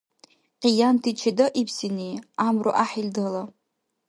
Къиянти 0.61 1.11
чедаибсини 1.19 2.09
гӀямру 2.21 2.71
гӀяхӀил 2.77 3.07
дала. 3.15 3.43